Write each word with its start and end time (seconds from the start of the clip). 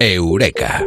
Eureka. 0.00 0.84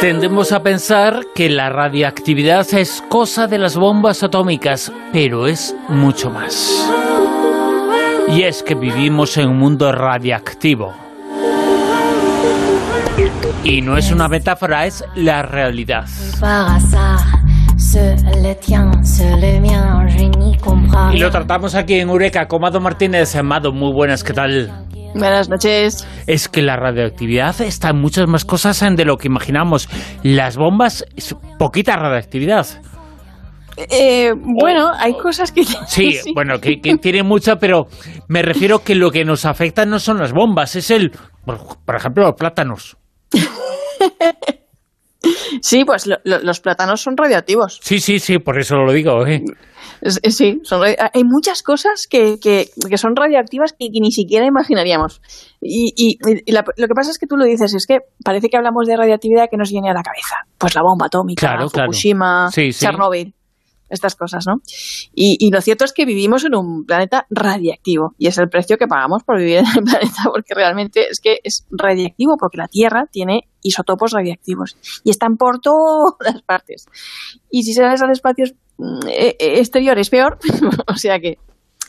Tendemos 0.00 0.52
a 0.52 0.62
pensar 0.62 1.26
que 1.34 1.48
la 1.48 1.70
radiactividad 1.70 2.66
es 2.74 3.02
cosa 3.08 3.46
de 3.46 3.58
las 3.58 3.76
bombas 3.76 4.22
atómicas, 4.22 4.92
pero 5.12 5.46
es 5.46 5.74
mucho 5.88 6.30
más. 6.30 6.90
Y 8.28 8.42
es 8.42 8.62
que 8.62 8.74
vivimos 8.74 9.36
en 9.36 9.48
un 9.48 9.58
mundo 9.58 9.92
radiactivo. 9.92 10.94
Y 13.64 13.80
no 13.80 13.96
es 13.96 14.10
una 14.10 14.28
metáfora, 14.28 14.86
es 14.86 15.04
la 15.14 15.42
realidad. 15.42 16.06
Y 21.12 21.18
lo 21.18 21.30
tratamos 21.30 21.74
aquí 21.74 21.94
en 21.94 22.08
Eureka 22.08 22.46
con 22.46 22.60
Mado 22.60 22.80
Martínez. 22.80 23.34
Amado, 23.36 23.72
muy 23.72 23.92
buenas, 23.92 24.24
¿qué 24.24 24.32
tal? 24.32 24.86
Buenas 25.14 25.48
noches. 25.48 26.06
Es 26.26 26.48
que 26.48 26.62
la 26.62 26.76
radioactividad 26.76 27.60
está 27.60 27.90
en 27.90 28.00
muchas 28.00 28.26
más 28.26 28.44
cosas 28.44 28.80
de 28.80 29.04
lo 29.04 29.16
que 29.16 29.28
imaginamos. 29.28 29.88
Las 30.22 30.56
bombas, 30.56 31.04
es 31.16 31.36
poquita 31.58 31.96
radioactividad. 31.96 32.66
Eh, 33.76 34.32
bueno, 34.34 34.90
hay 34.98 35.14
cosas 35.14 35.52
que... 35.52 35.64
Sí, 35.86 36.18
bueno, 36.34 36.58
que, 36.60 36.80
que 36.80 36.96
tiene 36.96 37.22
mucha, 37.22 37.56
pero 37.56 37.86
me 38.28 38.42
refiero 38.42 38.80
que 38.80 38.94
lo 38.94 39.10
que 39.10 39.24
nos 39.24 39.44
afecta 39.44 39.84
no 39.86 39.98
son 39.98 40.18
las 40.18 40.32
bombas, 40.32 40.76
es 40.76 40.90
el, 40.90 41.12
por 41.44 41.96
ejemplo, 41.96 42.24
los 42.24 42.34
plátanos. 42.34 42.96
Sí, 45.60 45.84
pues 45.84 46.08
los 46.24 46.60
plátanos 46.60 47.00
son 47.00 47.16
radioactivos. 47.16 47.78
Sí, 47.82 48.00
sí, 48.00 48.18
sí, 48.18 48.38
por 48.38 48.58
eso 48.58 48.76
lo 48.76 48.92
digo. 48.92 49.26
¿eh? 49.26 49.42
Sí, 50.02 50.60
hay 51.14 51.24
muchas 51.24 51.62
cosas 51.62 52.06
que, 52.08 52.38
que, 52.40 52.66
son 52.96 53.14
radioactivas 53.14 53.74
y 53.78 53.92
que 53.92 54.00
ni 54.00 54.10
siquiera 54.10 54.46
imaginaríamos. 54.46 55.20
Y, 55.60 56.18
lo 56.46 56.62
que 56.62 56.94
pasa 56.94 57.10
es 57.10 57.18
que 57.18 57.26
tú 57.26 57.36
lo 57.36 57.44
dices, 57.44 57.74
es 57.74 57.86
que 57.86 57.98
parece 58.24 58.48
que 58.48 58.56
hablamos 58.56 58.86
de 58.86 58.96
radioactividad 58.96 59.46
que 59.50 59.56
nos 59.56 59.70
viene 59.70 59.90
a 59.90 59.94
la 59.94 60.02
cabeza. 60.02 60.36
Pues 60.58 60.74
la 60.74 60.82
bomba 60.82 61.06
atómica, 61.06 61.56
Fukushima, 61.68 62.48
Chernobyl 62.50 63.34
estas 63.92 64.16
cosas, 64.16 64.46
¿no? 64.46 64.56
Y, 65.14 65.50
lo 65.52 65.60
cierto 65.60 65.84
es 65.84 65.92
que 65.92 66.04
vivimos 66.04 66.44
en 66.44 66.54
un 66.54 66.84
planeta 66.84 67.26
radiactivo 67.30 68.14
y 68.18 68.26
es 68.26 68.38
el 68.38 68.48
precio 68.48 68.78
que 68.78 68.86
pagamos 68.86 69.22
por 69.22 69.38
vivir 69.38 69.58
en 69.58 69.66
el 69.66 69.84
planeta 69.84 70.22
porque 70.24 70.54
realmente 70.54 71.08
es 71.10 71.20
que 71.20 71.38
es 71.44 71.66
radiactivo 71.70 72.36
porque 72.38 72.56
la 72.56 72.68
Tierra 72.68 73.06
tiene 73.10 73.48
isotopos 73.62 74.12
radiactivos 74.12 74.76
y 75.04 75.10
están 75.10 75.36
por 75.36 75.60
todas 75.60 76.42
partes. 76.46 76.86
Y 77.50 77.62
si 77.64 77.74
sales 77.74 78.00
al 78.02 78.10
espacio 78.10 78.46
mm, 78.78 79.06
e, 79.08 79.36
e, 79.38 79.58
exterior 79.58 79.98
es 79.98 80.10
peor, 80.10 80.38
o 80.88 80.96
sea 80.96 81.20
que 81.20 81.38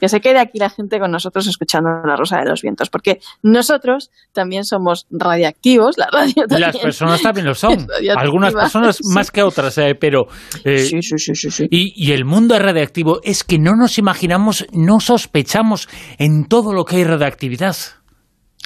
que 0.04 0.10
se 0.10 0.20
quede 0.20 0.38
aquí 0.38 0.60
la 0.60 0.70
gente 0.70 1.00
con 1.00 1.12
nosotros 1.12 1.48
escuchando 1.48 1.90
la 2.06 2.18
rosa 2.18 2.38
de 2.40 2.50
los 2.50 2.62
vientos, 2.62 2.90
porque 2.90 3.22
nosotros 3.42 4.12
también 4.34 4.66
somos 4.66 5.08
radiactivos, 5.10 5.98
la 5.98 6.10
radio 6.12 6.44
Las 6.50 6.78
personas 6.78 7.22
también 7.22 7.48
lo 7.48 7.56
son, 7.56 7.88
algunas 8.18 8.54
personas 8.54 9.00
más 9.14 9.32
que 9.32 9.42
otras, 9.42 9.78
eh, 9.78 9.96
pero... 9.98 10.26
Eh, 10.66 10.80
sí, 10.80 11.02
sí, 11.02 11.18
sí, 11.18 11.50
sí, 11.50 11.68
Y, 11.72 11.94
y 11.96 12.12
el 12.12 12.26
mundo 12.26 12.54
es 12.54 12.62
radiactivo, 12.62 13.22
es 13.24 13.46
que 13.46 13.60
no 13.60 13.78
nos 13.78 13.98
imaginamos, 13.98 14.66
no 14.74 15.00
sospechamos 15.00 15.88
en 16.18 16.50
todo 16.50 16.74
lo 16.74 16.84
que 16.84 16.98
hay 16.98 17.06
radiactividad. 17.06 17.78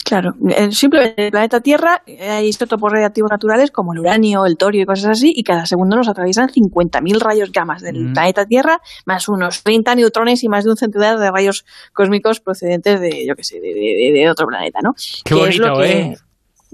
Claro, 0.07 0.31
simplemente 0.71 1.21
en 1.21 1.25
el 1.25 1.31
planeta 1.31 1.59
Tierra 1.59 2.01
hay 2.07 2.47
isótopos 2.47 2.93
radiactivos 2.93 3.29
naturales 3.29 3.71
como 3.71 3.91
el 3.91 3.99
uranio, 3.99 4.45
el 4.45 4.55
torio 4.55 4.83
y 4.83 4.85
cosas 4.85 5.11
así, 5.11 5.33
y 5.35 5.43
cada 5.43 5.65
segundo 5.65 5.97
nos 5.97 6.07
atraviesan 6.07 6.47
50.000 6.47 7.19
rayos 7.19 7.51
gamas 7.51 7.81
del 7.81 8.05
mm. 8.05 8.13
planeta 8.13 8.45
Tierra, 8.45 8.79
más 9.05 9.27
unos 9.27 9.63
30 9.63 9.95
neutrones 9.95 10.45
y 10.45 10.47
más 10.47 10.63
de 10.63 10.69
un 10.69 10.77
centenar 10.77 11.19
de 11.19 11.29
rayos 11.29 11.65
cósmicos 11.91 12.39
procedentes 12.39 13.01
de, 13.01 13.25
yo 13.27 13.35
qué 13.35 13.43
sé, 13.43 13.59
de, 13.59 14.29
otro 14.31 14.47
planeta, 14.47 14.79
¿no? 14.81 14.93
Qué 15.25 15.33
bonito, 15.35 15.83
¿eh? 15.83 16.15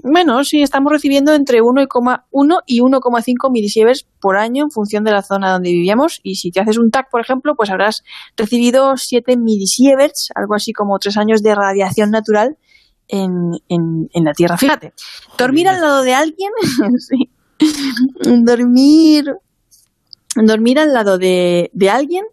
Bueno, 0.06 0.44
sí, 0.44 0.62
estamos 0.62 0.92
recibiendo 0.92 1.34
entre 1.34 1.60
1,1 1.60 2.58
y 2.66 2.80
1,5 2.80 3.50
milisieverts 3.50 4.06
por 4.20 4.36
año 4.36 4.62
en 4.62 4.70
función 4.70 5.02
de 5.02 5.10
la 5.10 5.22
zona 5.22 5.50
donde 5.50 5.70
vivíamos. 5.70 6.20
Y 6.22 6.36
si 6.36 6.50
te 6.50 6.60
haces 6.60 6.78
un 6.78 6.90
TAC, 6.90 7.10
por 7.10 7.20
ejemplo, 7.20 7.54
pues 7.56 7.70
habrás 7.70 8.04
recibido 8.36 8.96
7 8.96 9.36
milisieverts, 9.38 10.28
algo 10.36 10.54
así 10.54 10.72
como 10.72 10.98
tres 10.98 11.16
años 11.16 11.42
de 11.42 11.54
radiación 11.54 12.10
natural 12.10 12.58
en, 13.08 13.52
en, 13.68 14.24
la 14.24 14.32
Tierra. 14.32 14.56
Fíjate, 14.56 14.92
dormir 15.38 15.68
al 15.68 15.80
lado 15.80 16.02
de 16.02 16.14
alguien, 16.14 16.50
dormir, 18.44 19.32
dormir 20.36 20.78
al 20.78 20.92
lado 20.92 21.18
de, 21.18 21.70
de 21.72 21.90
alguien 21.90 22.24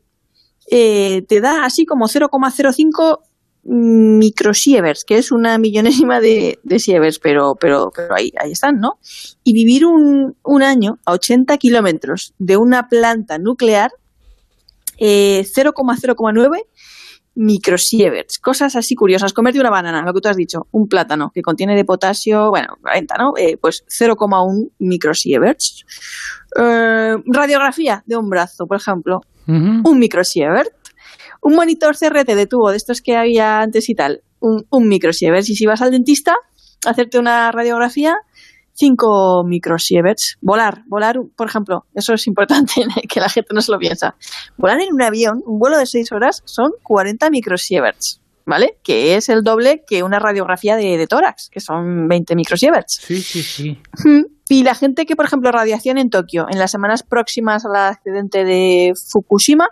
eh, 0.70 1.24
te 1.28 1.42
da 1.42 1.66
así 1.66 1.86
como 1.86 2.08
0,05 2.08 3.20
microsieverts, 3.64 5.04
que 5.04 5.18
es 5.18 5.32
una 5.32 5.58
millonésima 5.58 6.20
de, 6.20 6.60
de 6.64 6.80
sieverts, 6.80 7.20
pero, 7.20 7.56
pero, 7.60 7.92
pero 7.96 8.16
ahí, 8.16 8.32
ahí 8.40 8.54
están, 8.54 8.80
¿no? 8.80 8.98
Y 9.44 9.54
vivir 9.54 9.86
un, 9.86 10.36
un 10.44 10.64
año 10.64 10.98
a 11.06 11.12
80 11.12 11.58
kilómetros 11.58 12.34
de 12.40 12.58
una 12.58 12.88
planta 12.88 13.38
nuclear, 13.38 13.92
eh, 14.98 15.46
0,0,9 15.46 16.66
microsieverts, 17.36 18.40
cosas 18.40 18.76
así 18.76 18.96
curiosas. 18.96 19.34
Comerte 19.34 19.60
una 19.60 19.70
banana, 19.70 20.04
lo 20.04 20.14
que 20.14 20.22
tú 20.22 20.30
has 20.30 20.36
dicho, 20.36 20.68
un 20.72 20.88
plátano 20.88 21.32
que 21.34 21.42
contiene 21.42 21.76
de 21.76 21.86
potasio, 21.86 22.50
bueno, 22.50 22.76
40, 22.82 23.16
¿no? 23.18 23.34
Eh, 23.38 23.58
pues 23.58 23.84
0,1 23.88 24.72
microsieverts. 24.80 25.86
Eh, 26.60 27.16
radiografía 27.26 28.04
de 28.06 28.18
un 28.18 28.30
brazo, 28.30 28.66
por 28.68 28.78
ejemplo, 28.78 29.22
un 29.48 30.00
microsievert. 30.00 30.70
Un 31.42 31.56
monitor 31.56 31.98
CRT 31.98 32.36
de 32.36 32.46
tubo, 32.46 32.70
de 32.70 32.78
estos 32.78 33.02
que 33.02 33.16
había 33.16 33.62
antes 33.62 33.90
y 33.90 33.96
tal, 33.96 34.22
un, 34.40 34.66
un 34.70 34.88
microsievert. 34.88 35.50
Y 35.50 35.56
si 35.56 35.66
vas 35.66 35.82
al 35.82 35.92
dentista 35.92 36.36
a 36.86 36.90
hacerte 36.92 37.18
una 37.18 37.52
radiografía, 37.52 38.16
5 38.74 39.44
microsieverts. 39.46 40.38
Volar, 40.42 40.84
volar, 40.88 41.20
por 41.36 41.48
ejemplo, 41.48 41.86
eso 41.94 42.14
es 42.14 42.28
importante 42.28 42.74
que 43.10 43.20
la 43.20 43.30
gente 43.30 43.54
no 43.54 43.62
se 43.62 43.72
lo 43.72 43.80
piensa. 43.80 44.16
Volar 44.58 44.80
en 44.80 44.94
un 44.94 45.02
avión, 45.02 45.42
un 45.46 45.60
vuelo 45.60 45.78
de 45.78 45.86
6 45.86 46.12
horas, 46.12 46.42
son 46.46 46.72
40 46.84 47.30
microsieverts, 47.30 48.22
¿vale? 48.46 48.78
Que 48.84 49.16
es 49.16 49.30
el 49.30 49.44
doble 49.44 49.84
que 49.88 50.04
una 50.04 50.20
radiografía 50.20 50.76
de, 50.76 51.08
tórax, 51.08 51.50
que 51.50 51.60
son 51.60 52.08
20 52.08 52.36
microsieverts. 52.36 53.00
Sí, 53.02 53.22
sí, 53.22 53.44
sí. 53.44 53.82
Y 54.50 54.64
la 54.64 54.76
gente 54.76 55.06
que, 55.06 55.16
por 55.16 55.26
ejemplo, 55.26 55.52
radiación 55.52 55.98
en 55.98 56.10
Tokio, 56.10 56.46
en 56.50 56.60
las 56.60 56.72
semanas 56.72 57.04
próximas 57.04 57.66
al 57.66 57.76
accidente 57.76 58.44
de 58.44 58.92
Fukushima, 59.10 59.70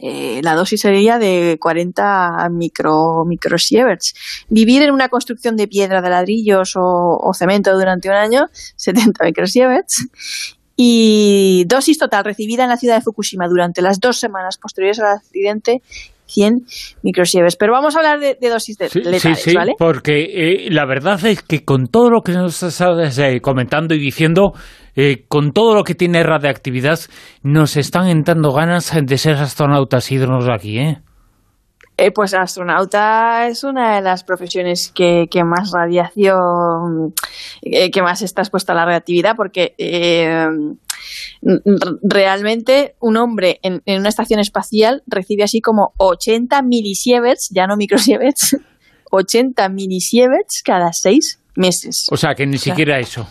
eh, 0.00 0.40
la 0.42 0.54
dosis 0.54 0.80
sería 0.80 1.18
de 1.18 1.58
40 1.60 2.48
micro, 2.50 3.24
microsieverts. 3.26 4.14
Vivir 4.48 4.82
en 4.82 4.92
una 4.92 5.08
construcción 5.08 5.56
de 5.56 5.68
piedra, 5.68 6.02
de 6.02 6.10
ladrillos 6.10 6.74
o, 6.76 7.32
cemento 7.34 7.72
durante 7.76 8.08
un 8.08 8.14
año, 8.14 8.46
70 8.76 9.24
microsieverts. 9.24 10.08
Y 10.78 11.64
dosis 11.66 11.98
total 11.98 12.24
recibida 12.24 12.64
en 12.64 12.70
la 12.70 12.76
ciudad 12.76 12.96
de 12.96 13.00
Fukushima 13.00 13.48
durante 13.48 13.80
las 13.80 13.98
dos 13.98 14.18
semanas 14.18 14.58
posteriores 14.58 15.00
al 15.00 15.16
accidente 15.16 15.80
100 16.26 16.66
microsieverts. 17.02 17.56
Pero 17.56 17.72
vamos 17.72 17.96
a 17.96 18.00
hablar 18.00 18.20
de, 18.20 18.36
dosis 18.48 18.76
de 18.76 18.90
letales, 18.94 19.40
sí, 19.40 19.50
sí, 19.52 19.56
Porque 19.78 20.24
eh, 20.24 20.70
la 20.70 20.84
verdad 20.84 21.24
es 21.24 21.42
que 21.42 21.64
con 21.64 21.86
todo 21.86 22.10
lo 22.10 22.20
que 22.20 22.32
nos 22.32 22.62
estás 22.62 23.18
comentando 23.40 23.94
y 23.94 23.98
diciendo, 23.98 24.52
eh, 24.96 25.24
con 25.28 25.52
todo 25.52 25.74
lo 25.74 25.84
que 25.84 25.94
tiene 25.94 26.22
radiactividad, 26.22 26.98
nos 27.42 27.76
están 27.76 28.08
entrando 28.08 28.52
ganas 28.52 28.92
de 29.00 29.18
ser 29.18 29.36
astronautas 29.36 30.10
y 30.10 30.16
irnos 30.16 30.48
aquí, 30.48 30.78
¿eh? 30.78 31.02
Eh, 31.98 32.10
pues 32.10 32.34
astronauta 32.34 33.48
es 33.48 33.64
una 33.64 33.96
de 33.96 34.02
las 34.02 34.22
profesiones 34.22 34.92
que, 34.94 35.26
más 35.46 35.70
radiación, 35.72 37.14
eh, 37.62 37.90
que 37.90 38.02
más 38.02 38.20
está 38.20 38.42
expuesta 38.42 38.74
a 38.74 38.76
la 38.76 38.84
radiactividad, 38.84 39.34
porque 39.34 39.74
eh, 39.78 40.46
realmente 42.02 42.96
un 43.00 43.16
hombre 43.16 43.60
en, 43.62 43.80
una 43.86 44.10
estación 44.10 44.40
espacial 44.40 45.04
recibe 45.06 45.44
así 45.44 45.62
como 45.62 45.94
80 45.96 46.60
milisieverts, 46.60 47.48
ya 47.54 47.66
no 47.66 47.76
microsieverts, 47.78 48.58
80 49.10 49.66
milisieverts 49.70 50.62
cada 50.62 50.92
seis 50.92 51.40
meses. 51.54 52.08
O 52.10 52.18
sea, 52.18 52.34
que 52.34 52.44
ni 52.46 52.58
siquiera 52.58 52.98
eso. 52.98 53.26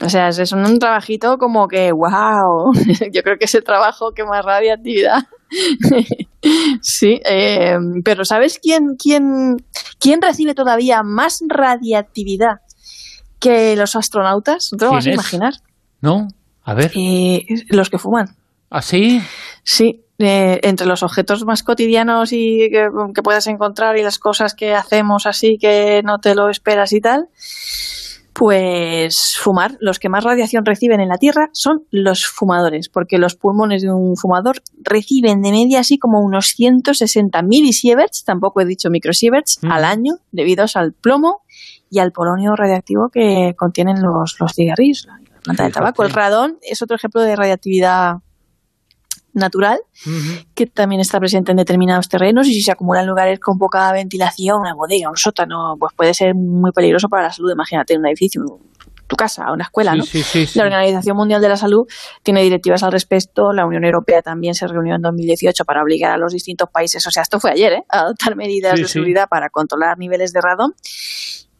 O 0.00 0.08
sea, 0.08 0.28
es 0.28 0.52
un 0.52 0.78
trabajito 0.78 1.38
como 1.38 1.66
que, 1.66 1.90
wow, 1.92 2.72
yo 3.12 3.22
creo 3.22 3.36
que 3.38 3.46
es 3.46 3.54
el 3.54 3.64
trabajo 3.64 4.12
que 4.12 4.24
más 4.24 4.44
radiactividad. 4.44 5.24
sí, 6.82 7.20
eh, 7.24 7.76
pero 8.04 8.24
¿sabes 8.24 8.58
quién, 8.62 8.96
quién, 8.96 9.56
quién 9.98 10.22
recibe 10.22 10.54
todavía 10.54 11.02
más 11.02 11.40
radiactividad 11.48 12.60
que 13.40 13.74
los 13.76 13.96
astronautas? 13.96 14.68
No 14.72 14.78
te 14.78 14.84
lo 14.84 14.92
vas 14.92 15.06
a 15.06 15.12
imaginar. 15.12 15.54
¿No? 16.00 16.28
A 16.62 16.74
ver. 16.74 16.92
Eh, 16.94 17.44
los 17.70 17.90
que 17.90 17.98
fuman. 17.98 18.36
¿Ah, 18.70 18.82
sí? 18.82 19.20
Sí, 19.64 20.04
eh, 20.18 20.60
entre 20.62 20.86
los 20.86 21.02
objetos 21.02 21.44
más 21.44 21.62
cotidianos 21.62 22.32
y 22.32 22.68
que, 22.70 22.88
que 23.14 23.22
puedas 23.22 23.46
encontrar 23.48 23.96
y 23.96 24.02
las 24.02 24.18
cosas 24.18 24.54
que 24.54 24.74
hacemos 24.74 25.26
así 25.26 25.58
que 25.58 26.02
no 26.04 26.18
te 26.18 26.34
lo 26.34 26.50
esperas 26.50 26.92
y 26.92 27.00
tal 27.00 27.28
Pues 28.38 29.36
fumar, 29.36 29.76
los 29.80 29.98
que 29.98 30.08
más 30.08 30.22
radiación 30.22 30.64
reciben 30.64 31.00
en 31.00 31.08
la 31.08 31.18
Tierra 31.18 31.50
son 31.52 31.84
los 31.90 32.24
fumadores, 32.24 32.88
porque 32.88 33.18
los 33.18 33.34
pulmones 33.34 33.82
de 33.82 33.92
un 33.92 34.16
fumador 34.16 34.62
reciben 34.80 35.42
de 35.42 35.50
media 35.50 35.80
así 35.80 35.98
como 35.98 36.20
unos 36.20 36.46
160 36.54 37.42
milisieverts, 37.42 38.22
tampoco 38.24 38.60
he 38.60 38.64
dicho 38.64 38.90
microsieverts, 38.90 39.58
Mm. 39.62 39.72
al 39.72 39.84
año, 39.84 40.12
debido 40.30 40.64
al 40.72 40.92
plomo 40.92 41.42
y 41.90 41.98
al 41.98 42.12
polonio 42.12 42.54
radiactivo 42.54 43.08
que 43.12 43.54
contienen 43.58 44.00
los, 44.00 44.36
los 44.38 44.52
cigarrillos, 44.54 45.06
la 45.06 45.14
planta 45.42 45.64
del 45.64 45.72
Fíjate. 45.72 45.72
tabaco. 45.72 46.04
El 46.04 46.10
radón 46.10 46.58
es 46.62 46.80
otro 46.80 46.94
ejemplo 46.96 47.22
de 47.22 47.34
radiactividad 47.34 48.18
natural 49.38 49.78
que 50.54 50.66
también 50.66 51.00
está 51.00 51.18
presente 51.18 51.50
en 51.52 51.56
determinados 51.56 52.08
terrenos 52.08 52.46
y 52.46 52.52
si 52.54 52.62
se 52.62 52.72
acumula 52.72 53.00
en 53.00 53.06
lugares 53.06 53.40
con 53.40 53.58
poca 53.58 53.90
ventilación, 53.92 54.60
una 54.60 54.74
bodega, 54.74 55.08
un 55.08 55.16
sótano, 55.16 55.76
pues 55.78 55.92
puede 55.96 56.14
ser 56.14 56.34
muy 56.34 56.72
peligroso 56.72 57.08
para 57.08 57.24
la 57.24 57.32
salud. 57.32 57.50
Imagínate 57.52 57.96
un 57.96 58.06
edificio, 58.06 58.42
tu 59.06 59.16
casa, 59.16 59.50
una 59.52 59.64
escuela, 59.64 59.92
Sí, 59.92 59.98
¿no? 59.98 60.04
sí, 60.04 60.22
sí, 60.22 60.46
sí. 60.46 60.58
La 60.58 60.64
Organización 60.66 61.16
Mundial 61.16 61.40
de 61.40 61.48
la 61.48 61.56
Salud 61.56 61.86
tiene 62.22 62.42
directivas 62.42 62.82
al 62.82 62.92
respecto. 62.92 63.52
La 63.52 63.64
Unión 63.64 63.84
Europea 63.84 64.20
también 64.20 64.54
se 64.54 64.66
reunió 64.66 64.94
en 64.96 65.02
2018 65.02 65.64
para 65.64 65.82
obligar 65.82 66.12
a 66.12 66.18
los 66.18 66.32
distintos 66.32 66.68
países, 66.70 67.06
o 67.06 67.10
sea, 67.10 67.22
esto 67.22 67.40
fue 67.40 67.50
ayer, 67.52 67.72
¿eh? 67.72 67.84
a 67.88 68.00
adoptar 68.00 68.36
medidas 68.36 68.78
de 68.78 68.86
seguridad 68.86 69.26
para 69.28 69.48
controlar 69.48 69.98
niveles 69.98 70.32
de 70.32 70.40
radón. 70.42 70.74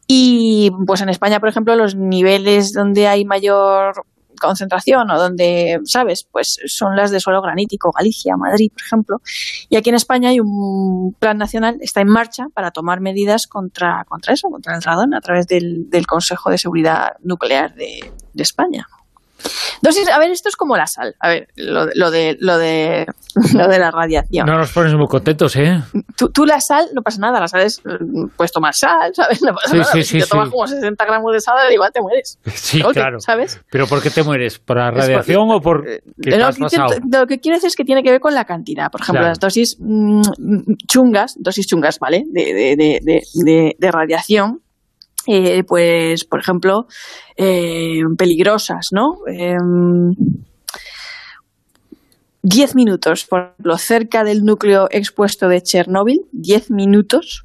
Y 0.06 0.70
pues 0.86 1.00
en 1.02 1.10
España, 1.10 1.38
por 1.40 1.48
ejemplo, 1.50 1.74
los 1.76 1.94
niveles 1.94 2.72
donde 2.72 3.06
hay 3.08 3.24
mayor 3.24 4.04
concentración 4.38 5.10
o 5.10 5.18
donde, 5.18 5.80
¿sabes? 5.84 6.26
Pues 6.30 6.58
son 6.66 6.96
las 6.96 7.10
de 7.10 7.20
suelo 7.20 7.42
granítico, 7.42 7.92
Galicia, 7.92 8.36
Madrid, 8.36 8.70
por 8.72 8.82
ejemplo. 8.82 9.20
Y 9.68 9.76
aquí 9.76 9.90
en 9.90 9.96
España 9.96 10.30
hay 10.30 10.40
un 10.40 11.14
plan 11.18 11.38
nacional, 11.38 11.78
está 11.80 12.00
en 12.00 12.08
marcha 12.08 12.46
para 12.54 12.70
tomar 12.70 13.00
medidas 13.00 13.46
contra, 13.46 14.04
contra 14.08 14.34
eso, 14.34 14.48
contra 14.50 14.76
el 14.76 14.82
radón, 14.82 15.14
a 15.14 15.20
través 15.20 15.46
del, 15.46 15.88
del 15.90 16.06
Consejo 16.06 16.50
de 16.50 16.58
Seguridad 16.58 17.12
Nuclear 17.22 17.74
de, 17.74 18.12
de 18.32 18.42
España. 18.42 18.86
Dosis, 19.82 20.08
a 20.08 20.18
ver, 20.18 20.30
esto 20.30 20.48
es 20.48 20.56
como 20.56 20.76
la 20.76 20.86
sal. 20.86 21.14
A 21.20 21.28
ver, 21.28 21.48
lo, 21.56 21.86
de- 21.86 21.92
lo 21.94 22.10
de 22.10 22.36
lo 22.40 22.58
de 22.58 23.06
lo 23.54 23.68
de 23.68 23.78
la 23.78 23.90
radiación. 23.90 24.46
No 24.46 24.58
nos 24.58 24.72
pones 24.72 24.92
muy 24.94 25.06
contentos, 25.06 25.54
¿eh? 25.56 25.80
Tú, 26.16 26.30
tú 26.30 26.44
la 26.44 26.60
sal, 26.60 26.88
no 26.94 27.02
pasa 27.02 27.20
nada, 27.20 27.38
la 27.38 27.46
sal 27.48 27.60
es, 27.62 27.80
mm, 27.84 28.28
puedes 28.36 28.50
tomar 28.52 28.74
sal, 28.74 29.12
¿sabes? 29.14 29.40
No 29.42 29.54
pasa 29.54 29.68
Sí, 29.70 29.78
nada. 29.78 29.92
sí, 29.92 30.02
si 30.02 30.08
sí, 30.14 30.20
te 30.20 30.26
tomas 30.26 30.48
como 30.50 30.66
60 30.66 31.04
gramos 31.04 31.32
de 31.32 31.40
sal, 31.40 31.72
igual 31.72 31.92
te 31.92 32.00
mueres. 32.00 32.38
Sí, 32.54 32.82
claro. 32.82 33.20
¿Sabes? 33.20 33.60
¿Pero 33.70 33.86
por 33.86 34.02
qué 34.02 34.10
te 34.10 34.22
mueres? 34.22 34.58
¿Por 34.58 34.76
la 34.78 34.90
por- 34.90 34.98
radiación 35.00 35.50
o 35.50 35.60
por 35.60 35.88
Eh, 35.88 36.02
qué 36.22 36.30
te 36.32 36.38
no, 36.38 36.46
has 36.48 36.56
que 36.56 36.62
pasado? 36.62 36.94
intento- 36.94 37.18
lo 37.20 37.26
que 37.26 37.38
quiero 37.38 37.56
decir 37.56 37.68
es 37.68 37.76
que 37.76 37.84
tiene 37.84 38.02
que 38.02 38.10
ver 38.10 38.20
con 38.20 38.34
la 38.34 38.44
cantidad. 38.44 38.90
Por 38.90 39.00
ejemplo, 39.00 39.20
Claro. 39.20 39.28
las 39.30 39.38
dosis 39.40 39.76
mm, 39.78 40.22
chungas, 40.88 41.36
dosis 41.38 41.66
chungas, 41.66 41.98
¿vale? 41.98 42.24
De, 42.26 42.52
de, 42.52 42.76
de, 42.76 42.98
de, 43.02 43.22
de- 43.34 43.76
de 43.78 43.90
radiación, 43.92 44.60
eh, 45.28 45.62
pues, 45.64 46.24
por 46.24 46.40
ejemplo, 46.40 46.86
eh, 47.36 48.00
peligrosas, 48.16 48.88
¿no? 48.92 49.18
Em, 49.26 50.14
10 52.42 52.74
minutos, 52.74 53.26
por 53.26 53.40
ejemplo, 53.52 53.76
cerca 53.78 54.24
del 54.24 54.44
núcleo 54.44 54.88
expuesto 54.90 55.48
de 55.48 55.62
Chernóbil, 55.62 56.22
10 56.32 56.70
minutos, 56.70 57.44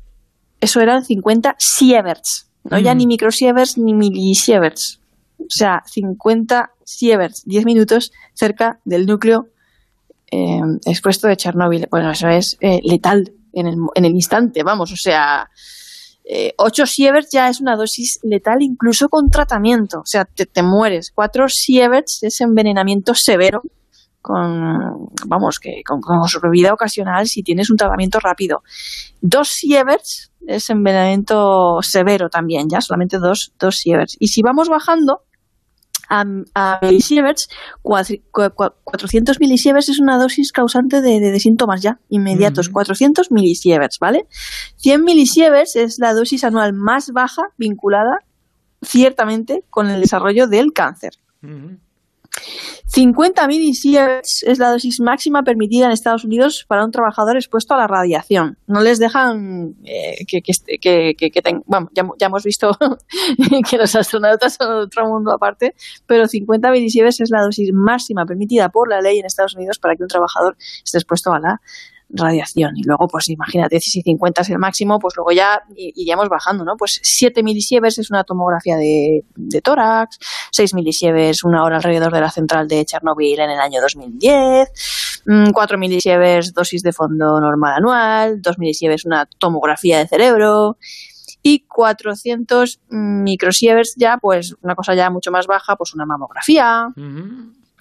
eso 0.62 0.80
eran 0.80 1.04
50 1.04 1.56
sieverts, 1.58 2.50
no 2.64 2.80
ya 2.80 2.94
Mm. 2.94 2.98
ni 3.00 3.08
microsieverts 3.08 3.78
ni 3.78 3.94
milisieverts. 3.94 5.02
O 5.40 5.46
sea, 5.50 5.84
50 5.86 6.72
sieverts, 6.86 7.44
10 7.46 7.66
minutos 7.66 8.12
cerca 8.34 8.80
del 8.86 9.06
núcleo 9.06 9.48
eh, 10.32 10.62
expuesto 10.86 11.28
de 11.28 11.38
Chernóbil. 11.38 11.88
Bueno, 11.92 12.10
eso 12.12 12.28
es 12.30 12.58
eh, 12.62 12.80
letal 12.84 13.34
en 13.52 13.68
el, 13.68 13.76
en 13.94 14.06
el 14.06 14.14
instante, 14.16 14.64
vamos, 14.64 14.92
o 14.92 14.96
sea, 14.96 15.50
eh, 16.26 16.54
8 16.58 16.86
sieverts 16.86 17.30
ya 17.32 17.50
es 17.50 17.60
una 17.60 17.76
dosis 17.76 18.20
letal 18.24 18.62
incluso 18.62 19.10
con 19.10 19.30
tratamiento, 19.30 20.00
o 20.00 20.06
sea, 20.06 20.26
te, 20.26 20.46
te 20.46 20.64
mueres. 20.64 21.12
4 21.14 21.48
sieverts 21.50 22.24
es 22.24 22.40
envenenamiento 22.42 23.14
severo 23.14 23.62
con, 24.22 25.10
vamos, 25.28 25.60
que 25.60 25.84
con, 25.86 26.00
con 26.00 26.28
sobrevida 26.28 26.74
ocasional 26.74 27.28
si 27.28 27.44
tienes 27.44 27.70
un 27.70 27.78
tratamiento 27.78 28.20
rápido. 28.20 28.64
2 29.22 29.48
sieverts 29.48 30.32
es 30.48 30.70
envenenamiento 30.70 31.80
severo 31.82 32.30
también, 32.30 32.68
ya 32.70 32.82
solamente 32.82 33.20
2 33.20 33.54
dos 33.60 33.76
sieverts. 33.76 34.16
Y 34.20 34.30
si 34.30 34.42
vamos 34.42 34.70
bajando 34.70 35.22
a, 36.10 36.26
a 36.56 36.80
milisieverts, 36.82 37.48
cuatri- 37.82 38.22
cua- 38.32 38.54
cua- 38.54 38.74
400 38.84 39.40
milisieverts 39.40 39.90
es 39.90 40.00
una 40.00 40.18
dosis 40.18 40.52
causante 40.52 41.02
de, 41.02 41.20
de- 41.20 41.32
de 41.32 41.40
síntomas 41.40 41.82
ya 41.82 42.00
inmediatos. 42.10 42.68
Ujú. 42.68 42.74
400 42.74 43.32
milisieverts, 43.32 44.00
¿vale? 44.00 44.28
100 44.78 45.04
milisieverts 45.04 45.76
es 45.76 46.00
la 46.00 46.14
dosis 46.14 46.44
anual 46.44 46.74
más 46.74 47.12
baja 47.12 47.44
vinculada 47.58 48.20
ciertamente 48.82 49.64
con 49.70 49.90
el 49.90 50.02
desarrollo 50.02 50.48
del 50.48 50.74
cáncer. 50.74 51.14
Ujú. 51.42 51.78
50 52.88 53.48
milisieverts 53.48 54.44
es 54.44 54.60
la 54.60 54.70
dosis 54.72 55.00
máxima 55.00 55.44
permitida 55.44 55.86
en 55.86 55.92
Estados 55.92 56.26
Unidos 56.26 56.66
para 56.68 56.86
un 56.86 56.92
trabajador 56.92 57.38
expuesto 57.38 57.74
a 57.74 57.78
la 57.78 57.88
radiación. 57.88 58.58
No 58.68 58.82
les 58.82 59.00
dejan 59.00 59.76
eh, 59.84 60.26
que, 60.28 60.42
que, 60.42 61.16
que, 61.18 61.32
que- 61.32 61.42
bueno, 61.66 61.90
ya, 61.94 62.28
hemos 62.28 62.44
visto 62.44 62.78
que 63.70 63.78
los 63.78 63.96
astronautas 63.96 64.56
son 64.56 64.72
otro 64.84 65.08
mundo 65.08 65.32
aparte, 65.34 65.74
pero 66.06 66.28
50 66.28 66.72
milisieverts 66.72 67.22
es 67.22 67.30
la 67.32 67.42
dosis 67.42 67.72
máxima 67.74 68.26
permitida 68.26 68.70
por 68.70 68.90
la 68.90 69.02
ley 69.02 69.20
en 69.20 69.26
Estados 69.26 69.56
Unidos 69.56 69.80
para 69.80 69.96
que 69.96 70.04
un 70.04 70.10
trabajador 70.10 70.56
esté 70.84 70.98
expuesto 70.98 71.32
a 71.32 71.40
la 71.40 71.62
radiación. 72.14 72.78
Y 72.78 72.84
luego, 72.84 73.08
pues 73.08 73.30
imagínate, 73.30 73.80
si 73.80 74.02
50 74.02 74.42
es 74.42 74.50
el 74.50 74.60
máximo, 74.60 75.00
pues 75.00 75.16
luego 75.18 75.32
ya 75.32 75.62
iríamos 75.76 76.30
bajando, 76.30 76.64
¿no? 76.64 76.76
Pues 76.78 77.00
7 77.02 77.44
milisieverts 77.44 77.98
es 77.98 78.12
una 78.12 78.24
tomografía 78.24 78.78
de, 78.78 79.26
de 79.36 79.62
tórax, 79.62 80.20
6 80.52 80.74
milisieverts 80.76 81.44
una 81.44 81.64
hora 81.64 81.78
alrededor 81.78 82.14
de 82.14 82.22
la 82.22 82.30
central 82.30 82.68
de 82.68 82.86
Chernobyl 82.86 83.40
en 83.40 83.50
el 83.50 83.60
año 83.60 83.82
2010, 83.82 85.22
mm, 85.26 85.52
4 85.52 85.78
milisieverts 85.78 86.54
dosis 86.54 86.84
de 86.84 86.94
fondo 86.94 87.40
normal 87.40 87.74
anual, 87.78 88.42
2 88.42 88.60
milisieverts 88.60 89.06
una 89.06 89.26
tomografía 89.26 90.00
de 90.00 90.08
cerebro 90.08 90.78
y 91.42 91.66
400 91.68 92.80
microsieverts 92.90 93.96
ya, 93.98 94.18
pues 94.18 94.56
una 94.62 94.76
cosa 94.76 94.96
ya 94.96 95.10
mucho 95.10 95.32
más 95.32 95.46
baja, 95.46 95.76
pues 95.76 95.94
una 95.94 96.06
mamografía. 96.06 96.88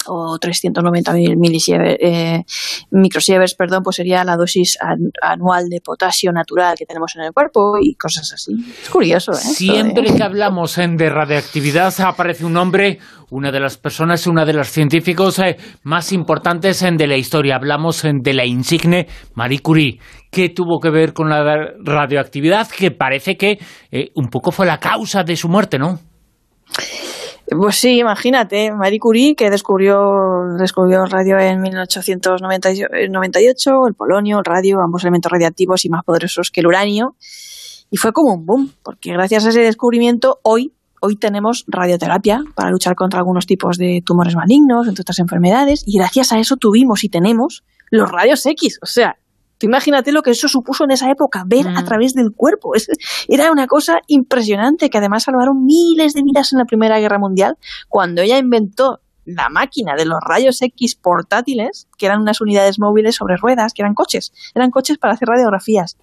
O 0.06 0.38
390 0.38 1.12
mil 1.12 1.36
milisiever- 1.36 1.96
eh, 2.00 2.44
microsieverts, 2.90 3.54
perdón, 3.54 3.82
pues 3.82 3.96
sería 3.96 4.24
la 4.24 4.36
dosis 4.36 4.76
an- 4.80 5.10
anual 5.22 5.68
de 5.68 5.80
potasio 5.80 6.32
natural 6.32 6.74
que 6.78 6.86
tenemos 6.86 7.12
en 7.16 7.22
el 7.24 7.32
cuerpo 7.32 7.74
y 7.80 7.94
cosas 7.94 8.30
así. 8.32 8.52
Es 8.82 8.90
curioso, 8.90 9.32
¿eh? 9.32 9.36
Esto 9.36 9.54
Siempre 9.54 10.14
que 10.14 10.22
hablamos 10.22 10.78
en 10.78 10.96
de 10.96 11.08
radiactividad 11.10 11.94
aparece 12.00 12.44
un 12.44 12.52
nombre, 12.54 12.98
una 13.30 13.50
de 13.50 13.60
las 13.60 13.78
personas, 13.78 14.26
una 14.26 14.44
de 14.44 14.52
los 14.52 14.68
científicos 14.68 15.38
eh, 15.38 15.56
más 15.84 16.12
importantes 16.12 16.82
en 16.82 16.96
de 16.96 17.06
la 17.06 17.16
historia. 17.16 17.56
Hablamos 17.56 18.04
en 18.04 18.18
de 18.20 18.34
la 18.34 18.44
insigne 18.44 19.06
Marie 19.34 19.60
Curie. 19.60 19.98
¿Qué 20.30 20.50
tuvo 20.50 20.80
que 20.80 20.90
ver 20.90 21.12
con 21.12 21.28
la 21.30 21.42
radioactividad? 21.84 22.68
Que 22.68 22.90
parece 22.90 23.36
que 23.36 23.58
eh, 23.90 24.10
un 24.14 24.28
poco 24.28 24.50
fue 24.52 24.66
la 24.66 24.78
causa 24.78 25.22
de 25.22 25.36
su 25.36 25.48
muerte, 25.48 25.78
¿no? 25.78 25.98
Pues 27.48 27.76
sí, 27.76 27.98
imagínate, 27.98 28.72
Marie 28.72 28.98
Curie, 28.98 29.34
que 29.34 29.50
descubrió, 29.50 30.56
descubrió 30.58 31.04
radio 31.06 31.38
en 31.38 31.60
1898, 31.60 33.86
el 33.86 33.94
polonio, 33.94 34.38
el 34.38 34.44
radio, 34.44 34.80
ambos 34.80 35.02
elementos 35.02 35.30
radiactivos 35.30 35.84
y 35.84 35.88
más 35.88 36.04
poderosos 36.04 36.50
que 36.50 36.60
el 36.60 36.68
uranio. 36.68 37.16
Y 37.90 37.98
fue 37.98 38.12
como 38.12 38.32
un 38.32 38.46
boom, 38.46 38.72
porque 38.82 39.12
gracias 39.12 39.44
a 39.44 39.50
ese 39.50 39.60
descubrimiento 39.60 40.40
hoy, 40.42 40.72
hoy 41.00 41.16
tenemos 41.16 41.64
radioterapia 41.66 42.42
para 42.54 42.70
luchar 42.70 42.94
contra 42.94 43.18
algunos 43.18 43.46
tipos 43.46 43.76
de 43.76 44.02
tumores 44.06 44.34
malignos, 44.34 44.88
entre 44.88 45.02
otras 45.02 45.18
enfermedades, 45.18 45.82
y 45.86 45.98
gracias 45.98 46.32
a 46.32 46.38
eso 46.38 46.56
tuvimos 46.56 47.04
y 47.04 47.10
tenemos 47.10 47.64
los 47.90 48.10
rayos 48.10 48.46
X. 48.46 48.78
O 48.80 48.86
sea, 48.86 49.18
tú 49.62 49.66
imagínate 49.66 50.12
lo 50.12 50.22
que 50.22 50.32
eso 50.32 50.48
supuso 50.48 50.84
en 50.84 50.90
esa 50.90 51.10
época, 51.10 51.44
ver 51.46 51.66
a 51.68 51.84
través 51.84 52.12
del 52.14 52.32
cuerpo. 52.34 52.74
Es- 52.74 52.88
era 53.28 53.50
una 53.52 53.66
cosa 53.66 54.00
impresionante 54.08 54.90
que 54.90 54.98
además 54.98 55.22
salvaron 55.22 55.64
miles 55.64 56.12
de 56.14 56.22
vidas 56.22 56.52
en 56.52 56.58
la 56.58 56.64
Primera 56.64 56.98
Guerra 56.98 57.18
Mundial 57.18 57.56
cuando 57.88 58.22
ella 58.22 58.38
inventó 58.38 58.98
la 59.24 59.48
máquina 59.48 59.94
de 59.96 60.04
los 60.04 60.18
rayos 60.20 60.60
X 60.62 60.96
portátiles, 60.96 61.86
que 61.96 62.06
eran 62.06 62.20
unas 62.20 62.40
unidades 62.40 62.80
móviles 62.80 63.14
sobre 63.14 63.36
ruedas, 63.36 63.72
que 63.72 63.82
eran 63.82 63.94
coches, 63.94 64.32
eran 64.52 64.70
coches 64.70 64.98
para 64.98 65.14
hacer 65.14 65.28
radiografías. 65.28 65.96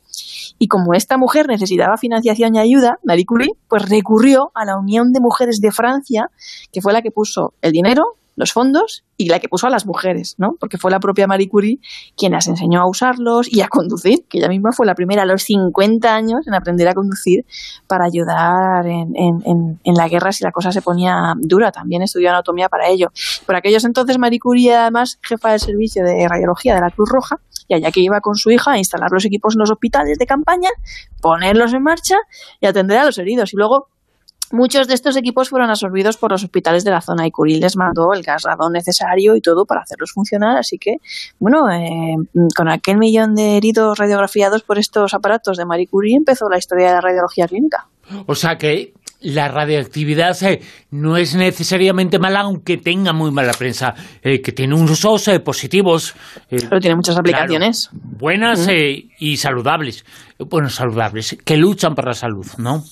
Y 0.58 0.68
como 0.70 0.94
esta 0.94 1.18
mujer 1.18 1.48
necesitaba 1.50 1.98
financiación 1.98 2.56
y 2.56 2.60
ayuda, 2.60 2.98
Marie 3.04 3.26
Curie, 3.26 3.50
pues 3.68 3.90
recurrió 3.90 4.52
a 4.56 4.64
la 4.64 4.78
Unión 4.78 5.12
de 5.12 5.20
Mujeres 5.20 5.60
de 5.60 5.72
Francia, 5.72 6.30
que 6.72 6.82
fue 6.82 6.94
la 6.94 7.02
que 7.02 7.12
puso 7.12 7.54
el 7.62 7.74
dinero, 7.74 8.04
los 8.40 8.54
fondos 8.54 9.04
y 9.18 9.28
la 9.28 9.40
que 9.40 9.50
puso 9.50 9.68
a 9.68 9.70
las 9.70 9.86
mujeres, 9.86 10.36
¿no? 10.38 10.56
Porque 10.58 10.78
fue 10.78 10.90
la 10.90 11.02
propia 11.02 11.28
Marie 11.28 11.50
Curie 11.50 11.80
quien 12.16 12.32
las 12.32 12.48
enseñó 12.48 12.80
a 12.80 12.90
usarlos 12.90 13.52
y 13.52 13.60
a 13.60 13.68
conducir, 13.68 14.26
que 14.30 14.38
ella 14.38 14.48
misma 14.48 14.72
fue 14.72 14.86
la 14.86 14.96
primera 14.96 15.24
a 15.24 15.26
los 15.26 15.44
50 15.44 16.16
años 16.16 16.48
en 16.48 16.54
aprender 16.54 16.88
a 16.88 16.94
conducir 16.94 17.46
para 17.86 18.06
ayudar 18.06 18.88
en, 18.88 19.80
la 19.84 20.08
guerra 20.08 20.32
si 20.32 20.46
la 20.46 20.54
cosa 20.54 20.72
se 20.72 20.82
ponía 20.82 21.34
dura. 21.38 21.74
También 21.74 22.02
estudió 22.02 22.30
anatomía 22.30 22.70
para 22.70 22.88
ello. 22.88 23.10
Por 23.46 23.56
aquellos 23.56 23.84
entonces, 23.84 24.18
Marie 24.18 24.40
Curie, 24.40 24.74
además, 24.74 25.20
jefa 25.22 25.52
del 25.52 25.60
servicio 25.60 26.06
de 26.06 26.26
radiología 26.26 26.76
de 26.76 26.82
la 26.82 26.92
Cruz 26.92 27.10
Roja, 27.10 27.42
y 27.68 27.74
allá 27.74 27.92
que 27.92 28.00
iba 28.00 28.22
con 28.22 28.36
su 28.36 28.52
hija 28.52 28.72
a 28.72 28.78
instalar 28.78 29.12
los 29.12 29.26
equipos 29.26 29.56
en 29.56 29.60
los 29.60 29.70
hospitales 29.70 30.18
de 30.18 30.26
campaña, 30.26 30.70
ponerlos 31.22 31.74
en 31.74 31.84
marcha 31.84 32.16
y 32.62 32.68
atender 32.68 33.00
a 33.00 33.06
los 33.06 33.18
heridos. 33.18 33.54
Y 33.54 33.58
luego 33.58 33.90
Muchos 34.52 34.88
de 34.88 34.94
estos 34.94 35.16
equipos 35.16 35.50
fueron 35.50 35.70
absorbidos 35.70 36.18
por 36.18 36.32
los 36.32 36.44
hospitales 36.44 36.84
de 36.84 36.92
la 36.92 37.02
zona 37.02 37.28
y 37.28 37.32
Curie 37.32 37.60
les 37.60 37.76
mandó 37.76 38.14
el 38.14 38.24
gas 38.24 38.44
radón 38.44 38.74
necesario 38.74 39.36
y 39.36 39.42
todo 39.42 39.66
para 39.66 39.82
hacerlos 39.82 40.12
funcionar. 40.12 40.58
Así 40.58 40.78
que, 40.78 40.98
bueno, 41.40 41.70
eh, 41.70 42.16
con 42.56 42.70
aquel 42.70 42.98
millón 42.98 43.36
de 43.36 43.58
heridos 43.58 43.98
radiografiados 43.98 44.64
por 44.64 44.80
estos 44.80 45.14
aparatos 45.14 45.58
de 45.58 45.66
Marie 45.66 45.88
Curie 45.88 46.18
empezó 46.18 46.50
la 46.50 46.58
historia 46.58 46.88
de 46.88 46.94
la 46.94 47.02
radiología 47.02 47.48
clínica. 47.48 47.88
O 48.26 48.34
sea 48.34 48.58
que 48.58 48.94
la 49.22 49.50
radioactividad 49.50 50.42
eh, 50.44 50.62
no 50.92 51.18
es 51.18 51.36
necesariamente 51.36 52.20
mala, 52.20 52.42
aunque 52.42 52.78
tenga 52.78 53.14
muy 53.14 53.32
mala 53.32 53.54
prensa, 53.54 53.94
eh, 54.22 54.42
que 54.42 54.52
tiene 54.52 54.76
usos 54.76 55.28
eh, 55.28 55.40
positivos. 55.40 56.16
Pero 56.50 56.80
tiene 56.80 56.96
muchas 56.96 57.18
aplicaciones. 57.18 57.90
claro, 57.90 58.06
buenas 58.18 58.68
eh, 58.70 59.10
y 59.20 59.38
saludables. 59.38 60.06
Bueno, 60.38 60.70
saludables, 60.70 61.38
que 61.44 61.58
luchan 61.58 61.96
por 61.96 62.08
la 62.08 62.14
salud, 62.14 62.48
¿no? 62.58 62.84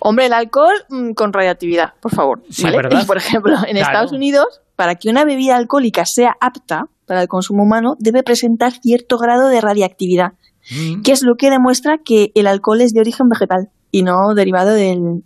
Hombre, 0.00 0.26
el 0.26 0.32
alcohol 0.32 0.74
mm, 0.88 1.12
con 1.12 1.32
radioactividad, 1.32 1.94
por 2.00 2.14
favor. 2.14 2.42
Sí, 2.50 2.64
¿vale? 2.64 2.76
¿verdad? 2.78 3.06
Por 3.06 3.16
ejemplo, 3.16 3.54
en 3.54 3.60
Claro. 3.76 3.78
Estados 3.80 4.12
Unidos, 4.12 4.60
para 4.76 4.94
que 4.96 5.08
una 5.08 5.24
bebida 5.24 5.56
alcohólica 5.56 6.04
sea 6.06 6.36
apta 6.40 6.86
para 7.06 7.22
el 7.22 7.28
consumo 7.28 7.62
humano, 7.62 7.94
debe 7.98 8.22
presentar 8.22 8.72
cierto 8.72 9.18
grado 9.18 9.48
de 9.48 9.60
radiactividad, 9.60 10.32
Mm. 10.70 11.02
que 11.02 11.12
es 11.12 11.22
lo 11.22 11.36
que 11.36 11.48
demuestra 11.50 11.98
que 12.04 12.32
el 12.34 12.48
alcohol 12.48 12.80
es 12.80 12.92
de 12.92 12.98
origen 13.00 13.28
vegetal 13.28 13.68
y 13.92 14.02
no 14.02 14.34
derivado 14.34 14.70
del, 14.70 15.22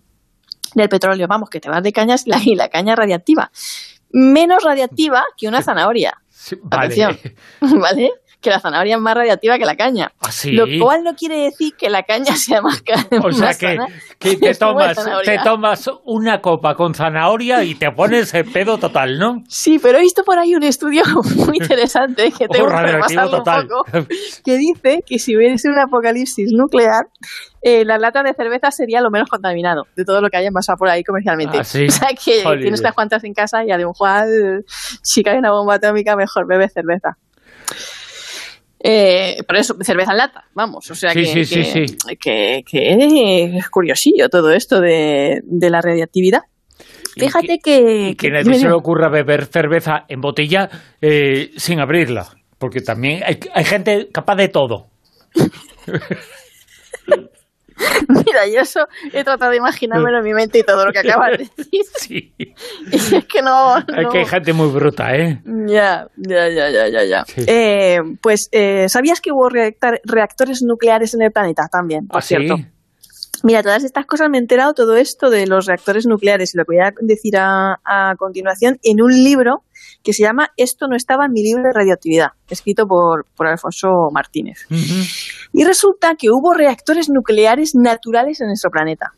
del 0.75 0.88
petróleo. 0.90 1.26
Vamos, 1.28 1.49
que 1.49 1.61
te 1.61 1.71
vas 1.71 1.83
de 1.83 1.92
cañas 1.92 2.26
y 2.26 2.30
la, 2.30 2.38
y 2.45 2.54
la 2.54 2.69
caña 2.69 2.95
radiactiva. 2.95 3.50
Menos 4.12 4.62
radiactiva 4.62 5.25
que 5.38 5.49
una 5.49 5.62
zanahoria, 5.62 6.12
Sí, 6.28 6.57
vale. 6.62 6.87
Atención. 6.87 7.19
¿vale? 7.80 8.11
Que 8.40 8.49
la 8.50 8.59
zanahoria 8.59 8.94
es 8.97 9.00
más 9.02 9.14
radiactiva 9.14 9.59
que 9.59 9.66
la 9.66 9.76
caña. 9.76 10.12
Así. 10.20 10.52
Lo 10.52 10.64
cual 10.82 11.04
no 11.04 11.14
quiere 11.14 11.37
decir 11.37 11.75
que 11.76 11.90
la 11.90 12.02
caña 12.04 12.35
sea 12.37 12.62
más, 12.62 12.80
ca- 12.80 13.06
O 13.23 13.32
sea 13.32 13.52
que, 13.54 13.78
te, 14.18 14.54
tomas, 14.54 14.97
zanahoria. 14.97 15.32
te 15.38 15.44
tomas 15.44 15.90
una 16.04 16.40
copa 16.40 16.75
con 16.75 16.94
zanahoria 16.94 17.62
y 17.64 17.75
te 17.75 17.90
pones 17.92 18.32
el 18.32 18.47
pedo 18.50 18.78
total, 18.78 19.18
¿no? 19.18 19.42
Sí, 19.49 19.78
pero 19.78 19.99
he 19.99 20.00
visto 20.00 20.25
por 20.25 20.38
ahí 20.38 20.54
un 20.54 20.62
estudio 20.62 21.02
muy 21.37 21.59
interesante 21.59 22.32
que 22.32 22.49
tengo 22.49 22.66
O 22.66 22.70
que 22.70 22.76
repasarlo 22.82 23.30
un 23.30 23.37
total. 23.44 23.68
poco, 23.68 23.85
que 24.44 24.56
dice 24.56 25.04
que 25.06 25.18
si 25.18 25.37
hubiese 25.37 25.68
un 25.68 25.78
apocalipsis 25.78 26.50
nuclear, 26.52 27.09
eh, 27.62 27.85
la 27.85 27.99
lata 27.99 28.23
de 28.23 28.32
cerveza 28.32 28.70
sería 28.70 29.02
lo 29.02 29.11
menos 29.11 29.28
contaminado 29.28 29.87
de 29.97 30.04
todo 30.06 30.23
lo 30.23 30.30
que 30.30 30.38
haya 30.38 30.49
envasado 30.49 30.78
por 30.78 30.88
ahí 30.88 31.04
comercialmente. 31.04 31.59
Ah, 31.59 31.64
¿sí? 31.64 31.85
O 31.88 31.90
sea 31.90 32.09
que 32.09 32.42
tienes 32.59 32.80
unas 32.80 32.94
cuantas 32.94 33.23
en 33.25 33.35
casa 33.35 33.64
y 33.64 33.70
a 33.70 33.76
lo 33.76 33.88
mejor 33.88 34.64
si 35.02 35.23
cae 35.23 35.38
una 35.38 35.50
bomba 35.50 35.75
atómica 35.75 36.16
mejor 36.16 36.47
bebe 36.47 36.68
cerveza. 36.70 37.18
Eh, 38.82 39.37
pero 39.46 39.60
eso, 39.60 39.76
cerveza 39.82 40.12
en 40.12 40.16
lata, 40.18 40.44
vamos, 40.54 40.90
o 40.90 40.94
sea 40.94 41.12
Sí, 41.12 41.20
que, 41.22 41.44
sí, 41.44 41.54
que, 41.54 41.64
sí, 41.64 42.16
que- 42.18 42.62
que 42.66 43.56
es 43.58 43.68
curiosillo 43.68 44.28
todo 44.30 44.52
esto 44.52 44.80
de, 44.80 45.40
de 45.44 45.70
la 45.70 45.82
radiactividad. 45.82 46.40
Y 47.16 47.20
Fíjate 47.20 47.58
que... 47.62 48.08
Y 48.10 48.14
que 48.14 48.30
nadie 48.30 48.54
se 48.54 48.66
le 48.68 48.72
ocurra 48.72 49.10
beber 49.10 49.44
cerveza 49.46 50.04
en 50.08 50.20
botella 50.22 50.70
eh, 51.02 51.50
sin 51.56 51.78
abrirla. 51.80 52.28
Porque 52.58 52.80
también 52.80 53.22
hay, 53.25 53.38
hay 53.52 53.64
gente 53.64 54.08
capaz 54.12 54.37
de 54.37 54.49
todo. 54.49 54.87
Mira, 58.08 58.46
yo 58.46 58.60
eso 58.60 58.87
he 59.12 59.25
tratado 59.25 59.50
de 59.50 59.58
imaginármelo 59.58 60.18
en 60.18 60.25
mi 60.25 60.34
mente 60.34 60.58
y 60.58 60.62
todo 60.62 60.87
lo 60.87 60.92
que 60.92 61.00
acabas 61.00 61.32
de 61.32 61.38
decir. 61.38 61.80
Sí. 62.00 62.32
Y 62.92 62.96
es 62.96 63.25
que 63.26 63.42
no. 63.42 63.75
Hay 63.75 64.04
no. 64.04 64.10
que 64.10 64.18
hay 64.18 64.26
gente 64.26 64.52
muy 64.52 64.68
bruta, 64.68 65.14
¿eh? 65.14 65.40
Ya, 65.44 66.08
ya, 66.16 66.49
ya, 66.49 66.70
ya, 66.70 66.88
ya. 66.88 67.04
ya. 67.04 67.25
Sí. 67.25 67.44
Eh, 67.46 68.00
pues, 68.20 68.49
eh, 68.52 68.88
¿sabías 68.88 69.20
que 69.20 69.32
hubo 69.32 69.49
reactores 69.49 70.62
nucleares 70.62 71.14
en 71.14 71.22
el 71.22 71.32
planeta 71.32 71.68
también? 71.70 72.06
Por 72.06 72.18
¿Ah, 72.18 72.22
sí? 72.22 72.37
Mira, 73.42 73.62
todas 73.62 73.85
estas 73.85 74.06
cosas 74.06 74.28
me 74.28 74.38
he 74.38 74.40
enterado 74.40 74.75
todo 74.75 74.97
esto 74.97 75.30
de 75.30 75.47
los 75.47 75.66
reactores 75.66 76.06
nucleares 76.06 76.54
y 76.54 76.59
lo 76.59 76.64
que 76.64 76.76
voy 76.76 76.85
a 76.85 76.92
decir 77.00 77.37
a, 77.37 77.80
a 77.85 78.14
continuación 78.16 78.78
en 78.82 79.02
un 79.02 79.12
libro 79.12 79.62
que 80.02 80.12
se 80.12 80.23
llama 80.23 80.50
Esto 80.56 80.88
no 80.88 80.97
estaba 80.97 81.26
en 81.26 81.32
mi 81.32 81.42
libro 81.42 81.62
de 81.62 81.73
radioactividad, 81.73 82.28
escrito 82.49 82.87
por, 82.87 83.26
por 83.37 83.47
Alfonso 83.47 84.09
Martínez. 84.12 84.66
Y 85.52 85.64
resulta 85.64 86.14
que 86.16 86.30
hubo 86.30 86.54
reactores 86.54 87.09
nucleares 87.09 87.75
naturales 87.75 88.40
en 88.40 88.49
nuestro 88.49 88.70
planeta. 88.70 89.12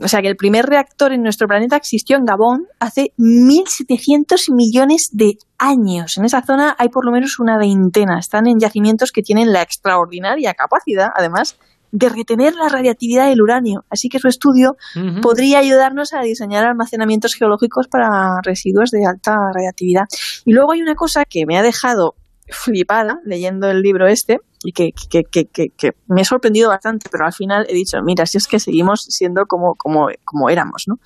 O 0.00 0.06
sea 0.06 0.22
que 0.22 0.28
el 0.28 0.36
primer 0.36 0.66
reactor 0.66 1.12
en 1.12 1.22
nuestro 1.22 1.48
planeta 1.48 1.76
existió 1.76 2.16
en 2.16 2.24
Gabón 2.24 2.66
hace 2.78 3.12
1.700 3.18 4.54
millones 4.54 5.10
de 5.12 5.38
años. 5.58 6.16
En 6.18 6.24
esa 6.24 6.42
zona 6.42 6.76
hay 6.78 6.88
por 6.88 7.04
lo 7.04 7.10
menos 7.10 7.40
una 7.40 7.58
veintena. 7.58 8.20
Están 8.20 8.46
en 8.46 8.60
yacimientos 8.60 9.10
que 9.10 9.22
tienen 9.22 9.52
la 9.52 9.62
extraordinaria 9.62 10.54
capacidad, 10.54 11.08
además, 11.16 11.58
de 11.90 12.08
retener 12.08 12.54
la 12.54 12.68
radiactividad 12.68 13.28
del 13.28 13.40
uranio. 13.42 13.84
Así 13.90 14.08
que 14.08 14.18
su 14.18 14.28
estudio 14.28 14.76
podría 15.22 15.58
ayudarnos 15.58 16.12
a 16.12 16.20
diseñar 16.20 16.64
almacenamientos 16.66 17.34
geológicos 17.34 17.88
para 17.88 18.40
residuos 18.42 18.90
de 18.90 19.06
alta 19.06 19.36
radiactividad. 19.54 20.04
Y 20.44 20.52
luego 20.52 20.72
hay 20.72 20.82
una 20.82 20.94
cosa 20.94 21.24
que 21.24 21.46
me 21.46 21.56
ha 21.58 21.62
dejado 21.62 22.14
flipada 22.50 23.20
leyendo 23.24 23.70
el 23.70 23.82
libro 23.82 24.06
este 24.08 24.38
y 24.64 24.72
que, 24.72 24.92
que, 25.10 25.22
que, 25.24 25.44
que- 25.46 25.68
que 25.76 25.92
me 26.08 26.22
ha 26.22 26.24
sorprendido 26.24 26.68
bastante, 26.70 27.08
pero 27.10 27.26
al 27.26 27.32
final 27.32 27.66
he 27.68 27.74
dicho, 27.74 27.98
mira, 28.02 28.26
si 28.26 28.38
es 28.38 28.46
que 28.46 28.58
seguimos 28.58 29.02
siendo 29.08 29.44
como, 29.46 29.74
como, 29.76 30.08
como 30.24 30.48
éramos, 30.50 30.84
¿no? 30.86 30.98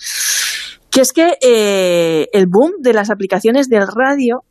Que 0.91 1.01
es 1.01 1.13
que 1.13 1.37
eh, 1.43 2.29
el 2.33 2.47
boom 2.47 2.73
de 2.81 2.93
las 2.93 3.11
aplicaciones 3.11 3.69
del 3.69 3.87
radio 3.89 4.45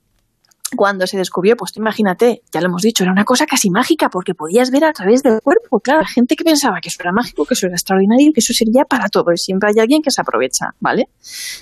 cuando 0.75 1.05
se 1.07 1.17
descubrió, 1.17 1.55
pues 1.57 1.71
tú 1.71 1.79
imagínate, 1.79 2.41
ya 2.51 2.61
lo 2.61 2.67
hemos 2.67 2.81
dicho, 2.81 3.03
era 3.03 3.11
una 3.11 3.25
cosa 3.25 3.45
casi 3.45 3.69
mágica 3.69 4.09
porque 4.09 4.33
podías 4.33 4.71
ver 4.71 4.85
a 4.85 4.93
través 4.93 5.23
del 5.23 5.41
cuerpo. 5.41 5.79
Claro, 5.79 6.01
la 6.01 6.07
gente 6.07 6.35
que 6.35 6.43
pensaba 6.43 6.79
que 6.81 6.89
eso 6.89 6.97
era 7.01 7.11
mágico, 7.11 7.45
que 7.45 7.53
eso 7.53 7.67
era 7.67 7.75
extraordinario, 7.75 8.31
que 8.33 8.39
eso 8.39 8.53
servía 8.53 8.85
para 8.85 9.09
todo. 9.09 9.31
Y 9.33 9.37
siempre 9.37 9.69
hay 9.69 9.79
alguien 9.79 10.01
que 10.01 10.11
se 10.11 10.21
aprovecha, 10.21 10.73
¿vale? 10.79 11.09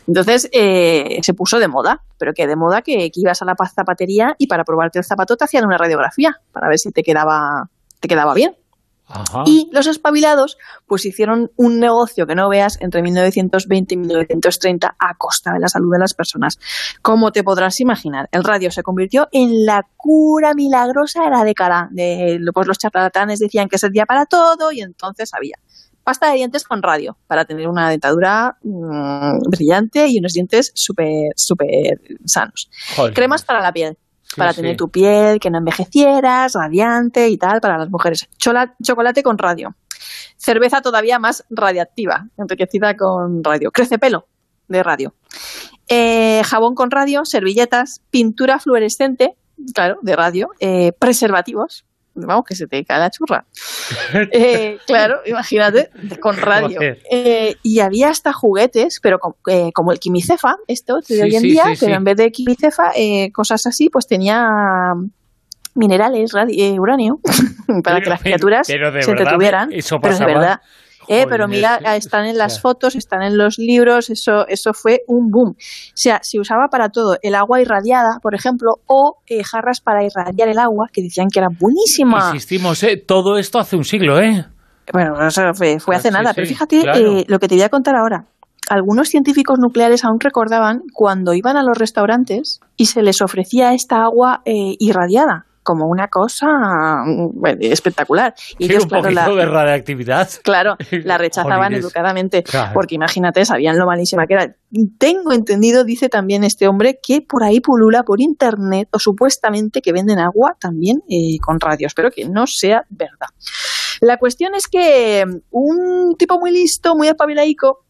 Entonces 0.08 0.50
eh, 0.52 1.20
se 1.22 1.34
puso 1.34 1.60
de 1.60 1.68
moda, 1.68 2.02
pero 2.18 2.34
que 2.34 2.48
de 2.48 2.56
moda 2.56 2.82
que, 2.82 3.10
que 3.12 3.20
ibas 3.22 3.42
a 3.42 3.46
la 3.46 3.56
pa- 3.56 3.68
zapatería 3.70 4.36
y 4.38 4.48
para 4.48 4.64
probarte 4.64 5.00
el 5.00 5.06
zapato 5.06 5.36
te 5.38 5.46
hacían 5.46 5.66
una 5.66 5.78
radiografía 5.78 6.38
para 6.52 6.68
ver 6.70 6.80
si 6.80 6.92
te 6.92 7.04
quedaba, 7.04 7.70
te 8.00 8.08
quedaba 8.08 8.34
bien. 8.34 8.56
Ajá. 9.10 9.44
Y 9.46 9.70
los 9.72 9.88
espabilados 9.88 10.58
pues 10.86 11.06
hicieron 11.06 11.52
un 11.56 11.80
negocio 11.80 12.28
que 12.28 12.36
no 12.36 12.48
veas 12.48 12.78
entre 12.82 13.02
1920 13.02 13.94
y 13.94 13.98
1930 13.98 14.96
a 14.98 15.16
costa 15.16 15.54
de 15.54 15.60
la 15.60 15.68
salud 15.68 15.92
de 15.92 16.00
las 16.00 16.14
personas. 16.14 16.60
Como 17.02 17.32
te 17.32 17.44
podrás 17.44 17.80
imaginar, 17.80 18.30
el 18.32 18.44
radio 18.44 18.72
se 18.72 18.84
convirtió 18.84 19.28
en 19.32 19.66
la 19.66 19.86
cura 19.98 20.54
milagrosa 20.54 21.24
de 21.24 21.30
la 21.32 21.44
década. 21.44 21.90
De, 21.92 22.40
pues 22.54 22.68
los 22.68 22.78
charlatanes 22.78 23.40
decían 23.40 23.68
que 23.68 23.78
servía 23.78 24.06
para 24.06 24.26
todo 24.26 24.72
y 24.72 24.82
entonces 24.82 25.34
había 25.34 25.58
pasta 26.04 26.32
de 26.32 26.38
dientes 26.38 26.64
con 26.64 26.82
radio 26.82 27.18
para 27.28 27.46
tener 27.46 27.68
una 27.68 27.90
dentadura 27.90 28.58
mm, 28.64 29.40
brillante 29.50 30.08
y 30.08 30.18
unos 30.20 30.34
dientes 30.34 30.72
súper, 30.74 31.34
súper 31.36 32.02
sanos. 32.26 32.70
Joder. 32.96 33.14
Cremas 33.14 33.44
para 33.44 33.62
la 33.62 33.72
piel 33.72 33.98
Sí, 34.32 34.36
para 34.38 34.54
sí. 34.54 34.62
tener 34.62 34.78
tu 34.78 34.90
piel, 34.90 35.40
que 35.40 35.50
no 35.50 35.58
envejecieras, 35.58 36.54
radiante 36.54 37.30
y 37.30 37.38
tal, 37.38 37.60
para 37.62 37.78
las 37.80 37.90
mujeres. 37.90 38.30
Chola- 38.38 38.76
chocolate 38.84 39.24
con 39.24 39.38
radio. 39.38 39.76
Cerveza 40.38 40.82
todavía 40.82 41.18
más 41.20 41.46
radiactiva, 41.50 42.28
enriquecida 42.38 42.96
con 42.96 43.44
radio. 43.44 43.72
Crece 43.72 43.98
pelo 43.98 44.28
de 44.68 44.84
radio. 44.84 45.16
Eh, 45.88 46.42
jabón 46.46 46.76
con 46.76 46.92
radio, 46.92 47.26
servilletas, 47.26 48.02
pintura 48.12 48.60
fluorescente, 48.60 49.36
claro, 49.74 49.98
de 50.04 50.16
radio, 50.16 50.50
eh, 50.60 50.92
preservativos. 51.00 51.86
Vamos, 52.16 52.44
que 52.46 52.56
se 52.56 52.68
te 52.68 52.84
cae 52.84 53.00
la 53.00 53.10
churra. 53.10 53.46
Eh, 54.32 54.78
claro, 54.86 55.20
imagínate, 55.26 55.90
con 56.20 56.36
radio. 56.38 56.80
Eh, 56.82 57.56
y 57.64 57.80
había 57.80 58.10
hasta 58.10 58.34
juguetes, 58.34 59.00
pero 59.02 59.20
eh, 59.48 59.72
como 59.74 59.92
el 59.92 60.00
quimicefa, 60.00 60.56
esto 60.68 60.98
de 60.98 61.04
Sí, 61.16 61.22
hoy 61.22 61.36
en 61.36 61.42
sí, 61.42 61.52
día, 61.52 61.64
sí, 61.74 61.78
pero 61.80 61.96
en 61.96 62.04
vez 62.04 62.18
de 62.18 62.32
quimicefa, 62.32 62.92
eh, 62.96 63.32
cosas 63.32 63.66
así, 63.66 63.90
pues 63.90 64.08
tenía 64.08 64.94
minerales, 65.76 66.34
radi- 66.34 66.60
eh, 66.60 66.80
uranio, 66.80 67.20
para 67.84 68.02
que 68.02 68.10
las 68.10 68.22
criaturas 68.22 68.68
pero 68.68 68.92
de 68.92 69.04
se 69.04 69.12
verdad, 69.12 69.24
entretuvieran. 69.24 69.72
eso 69.74 70.00
pero 70.02 70.18
de 70.18 70.26
verdad. 70.26 70.62
Eh, 71.12 71.26
pero 71.28 71.48
mira, 71.48 71.80
están 71.96 72.26
en 72.26 72.38
las 72.38 72.62
fotos, 72.62 72.96
están 72.96 73.24
en 73.24 73.36
los 73.36 73.58
libros, 73.58 74.12
eso, 74.12 74.48
eso 74.48 74.74
fue 74.74 75.02
un 75.08 75.32
boom. 75.32 75.56
O 75.58 75.96
sea, 75.96 76.20
se 76.22 76.40
usaba 76.40 76.68
para 76.70 76.90
todo, 76.90 77.18
el 77.24 77.34
agua 77.34 77.60
irradiada, 77.60 78.20
por 78.22 78.36
ejemplo, 78.36 78.74
o 78.86 79.16
eh, 79.26 79.44
jarras 79.44 79.82
para 79.82 80.06
irradiar 80.06 80.50
el 80.50 80.60
agua, 80.60 80.88
que 80.94 81.02
decían 81.02 81.30
que 81.34 81.40
era 81.40 81.48
buenísima. 81.50 82.30
Insistimos, 82.32 82.84
¿eh? 82.84 82.98
todo 82.98 83.40
esto 83.40 83.58
hace 83.58 83.76
un 83.76 83.86
siglo, 83.86 84.20
¿eh? 84.20 84.46
Bueno, 84.94 85.16
eso 85.28 85.42
fue, 85.56 85.80
fue 85.80 85.96
hace 85.96 86.10
Sí, 86.10 86.14
nada, 86.14 86.30
sí, 86.30 86.36
pero 86.36 86.48
fíjate 86.48 86.82
claro. 86.82 87.00
eh, 87.00 87.26
lo 87.28 87.40
que 87.40 87.48
te 87.48 87.56
voy 87.56 87.64
a 87.64 87.70
contar 87.70 87.96
ahora. 87.96 88.26
Algunos 88.70 89.10
científicos 89.10 89.58
nucleares 89.60 90.06
aún 90.06 90.20
recordaban 90.20 90.84
cuando 90.94 91.34
iban 91.34 91.58
a 91.58 91.64
los 91.64 91.76
restaurantes 91.76 92.60
y 92.78 92.86
se 92.86 93.02
les 93.02 93.24
ofrecía 93.24 93.74
esta 93.74 94.04
agua 94.04 94.44
eh, 94.46 94.76
irradiada 94.78 95.48
como 95.70 95.86
una 95.86 96.08
cosa 96.08 96.48
mm, 97.06 97.30
bueno, 97.40 97.60
espectacular. 97.62 98.34
Y 98.54 98.68
Tiene 98.68 98.74
ellos, 98.74 98.84
un 98.86 98.90
claro, 98.90 99.12
la, 99.12 99.30
de 99.30 99.46
radioactividad. 99.46 100.28
claro, 100.44 100.76
la 101.04 101.20
rechazaban 101.20 101.74
educadamente, 101.76 102.42
Claro. 102.42 102.72
porque 102.74 102.96
imagínate, 102.96 103.46
sabían 103.46 103.78
lo 103.78 103.86
malísima 103.86 104.26
que 104.26 104.34
era. 104.34 104.56
Tengo 104.98 105.32
entendido, 105.32 105.84
dice 105.84 106.10
también 106.10 106.44
este 106.44 106.68
hombre, 106.68 107.00
que 107.06 107.22
por 107.22 107.44
ahí 107.44 107.60
pulula 107.60 108.02
por 108.02 108.20
internet 108.20 108.90
o 108.92 108.98
supuestamente 108.98 109.84
que 109.84 109.92
venden 109.92 110.18
agua 110.18 110.58
también 110.60 111.04
eh, 111.08 111.38
con 111.40 111.60
radio. 111.60 111.86
Espero 111.86 112.10
que 112.10 112.26
no 112.28 112.48
sea 112.48 112.84
verdad. 112.90 113.28
La 114.02 114.18
cuestión 114.18 114.56
es 114.56 114.68
que 114.68 115.24
un 115.52 116.16
tipo 116.18 116.40
muy 116.40 116.50
listo, 116.50 116.96
muy 116.96 117.08
espabilaico, 117.10 117.86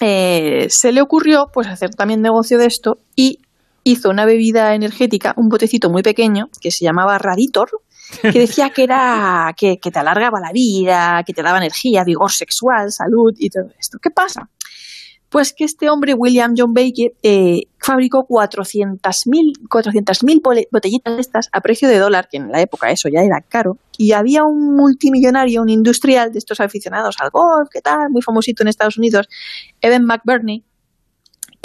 eh, 0.00 0.66
se 0.68 0.92
le 0.92 1.00
ocurrió 1.00 1.48
pues 1.54 1.66
hacer 1.68 1.94
también 1.94 2.20
negocio 2.20 2.58
de 2.58 2.66
esto 2.66 2.98
y 3.14 3.38
hizo 3.86 4.10
una 4.10 4.24
bebida 4.24 4.74
energética, 4.74 5.32
un 5.36 5.48
botecito 5.48 5.90
muy 5.90 6.02
pequeño 6.02 6.48
que 6.60 6.72
se 6.72 6.84
llamaba 6.84 7.18
Raditor, 7.18 7.68
que 8.20 8.32
decía 8.32 8.70
que 8.70 8.82
era 8.82 9.54
que, 9.56 9.78
que 9.78 9.92
te 9.92 9.98
alargaba 10.00 10.40
la 10.40 10.50
vida, 10.52 11.22
que 11.24 11.32
te 11.32 11.42
daba 11.42 11.58
energía, 11.58 12.02
vigor 12.02 12.32
sexual, 12.32 12.90
salud 12.90 13.32
y 13.38 13.48
todo 13.48 13.70
esto. 13.78 13.98
¿Qué 14.02 14.10
pasa? 14.10 14.50
Pues 15.28 15.52
que 15.52 15.64
este 15.64 15.88
hombre, 15.88 16.14
William 16.14 16.54
John 16.56 16.72
Baker, 16.72 17.12
eh, 17.22 17.62
fabricó 17.78 18.26
400.000 18.26 19.68
400.000 19.68 20.68
botellitas 20.72 21.14
de 21.14 21.20
estas 21.20 21.48
a 21.52 21.60
precio 21.60 21.88
de 21.88 21.98
dólar, 21.98 22.28
que 22.28 22.38
en 22.38 22.50
la 22.50 22.60
época 22.60 22.90
eso 22.90 23.08
ya 23.08 23.20
era 23.20 23.40
caro, 23.40 23.78
y 23.96 24.12
había 24.12 24.42
un 24.42 24.74
multimillonario, 24.74 25.62
un 25.62 25.68
industrial 25.68 26.32
de 26.32 26.38
estos 26.38 26.58
aficionados 26.60 27.16
al 27.20 27.30
golf, 27.30 27.68
¿qué 27.70 27.80
tal? 27.80 28.10
Muy 28.10 28.22
famosito 28.22 28.64
en 28.64 28.68
Estados 28.68 28.98
Unidos, 28.98 29.28
Evan 29.80 30.04
McBurney, 30.04 30.64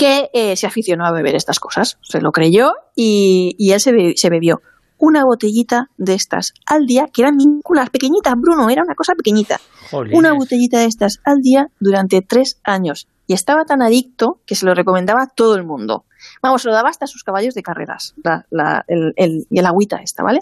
que 0.01 0.29
eh, 0.33 0.55
se 0.55 0.65
aficionó 0.67 1.05
a 1.05 1.11
beber 1.11 1.35
estas 1.35 1.59
cosas, 1.59 1.97
se 2.01 2.21
lo 2.21 2.31
creyó 2.31 2.73
y, 2.95 3.55
y 3.59 3.71
él 3.73 3.79
se, 3.79 3.91
be- 3.91 4.13
se 4.17 4.29
bebió 4.29 4.61
una 4.97 5.23
botellita 5.25 5.89
de 5.97 6.13
estas 6.15 6.53
al 6.65 6.85
día, 6.85 7.07
que 7.11 7.21
eran 7.21 7.35
minúsculas, 7.35 7.89
pequeñitas, 7.89 8.33
Bruno, 8.37 8.69
era 8.69 8.83
una 8.83 8.95
cosa 8.95 9.13
pequeñita. 9.15 9.59
Jolines. 9.89 10.17
Una 10.17 10.33
botellita 10.33 10.79
de 10.79 10.85
estas 10.85 11.19
al 11.23 11.41
día 11.41 11.67
durante 11.79 12.21
tres 12.21 12.59
años. 12.63 13.07
Y 13.27 13.33
estaba 13.33 13.65
tan 13.65 13.81
adicto 13.81 14.39
que 14.45 14.55
se 14.55 14.65
lo 14.65 14.73
recomendaba 14.75 15.23
a 15.23 15.27
todo 15.27 15.55
el 15.55 15.63
mundo. 15.63 16.05
Vamos, 16.41 16.61
se 16.63 16.67
lo 16.67 16.73
daba 16.75 16.89
hasta 16.89 17.05
a 17.05 17.07
sus 17.07 17.23
caballos 17.23 17.53
de 17.55 17.63
carreras, 17.63 18.13
la, 18.23 18.45
la- 18.51 18.83
el, 18.87 19.13
el- 19.15 19.47
el 19.49 19.65
agüita 19.65 19.97
esta, 19.97 20.21
¿vale? 20.23 20.41